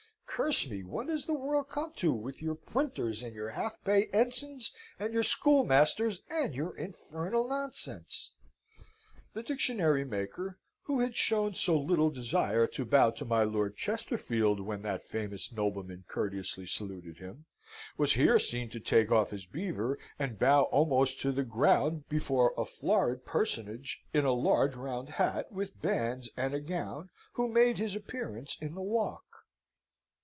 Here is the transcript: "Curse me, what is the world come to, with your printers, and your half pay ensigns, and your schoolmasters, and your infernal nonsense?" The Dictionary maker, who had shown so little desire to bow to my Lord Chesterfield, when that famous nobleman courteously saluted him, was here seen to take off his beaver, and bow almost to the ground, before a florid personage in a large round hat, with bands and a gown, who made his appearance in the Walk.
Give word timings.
"Curse 0.33 0.67
me, 0.71 0.83
what 0.83 1.07
is 1.07 1.25
the 1.25 1.35
world 1.35 1.69
come 1.69 1.93
to, 1.97 2.11
with 2.13 2.41
your 2.41 2.55
printers, 2.55 3.21
and 3.21 3.35
your 3.35 3.49
half 3.49 3.77
pay 3.83 4.09
ensigns, 4.11 4.73
and 4.97 5.13
your 5.13 5.21
schoolmasters, 5.21 6.23
and 6.31 6.55
your 6.55 6.75
infernal 6.77 7.47
nonsense?" 7.47 8.31
The 9.33 9.43
Dictionary 9.43 10.03
maker, 10.03 10.57
who 10.83 10.99
had 11.01 11.15
shown 11.15 11.53
so 11.53 11.77
little 11.79 12.09
desire 12.09 12.65
to 12.67 12.85
bow 12.85 13.11
to 13.11 13.25
my 13.25 13.43
Lord 13.43 13.77
Chesterfield, 13.77 14.59
when 14.61 14.81
that 14.81 15.03
famous 15.03 15.51
nobleman 15.51 16.05
courteously 16.07 16.65
saluted 16.65 17.17
him, 17.19 17.45
was 17.95 18.13
here 18.13 18.39
seen 18.39 18.67
to 18.71 18.79
take 18.79 19.11
off 19.11 19.29
his 19.29 19.45
beaver, 19.45 19.99
and 20.17 20.39
bow 20.39 20.63
almost 20.71 21.19
to 21.21 21.31
the 21.31 21.43
ground, 21.43 22.09
before 22.09 22.55
a 22.57 22.65
florid 22.65 23.25
personage 23.25 24.01
in 24.11 24.25
a 24.25 24.33
large 24.33 24.75
round 24.75 25.09
hat, 25.09 25.51
with 25.51 25.79
bands 25.83 26.31
and 26.35 26.55
a 26.55 26.59
gown, 26.59 27.11
who 27.33 27.47
made 27.47 27.77
his 27.77 27.95
appearance 27.95 28.57
in 28.59 28.73
the 28.73 28.81
Walk. 28.81 29.25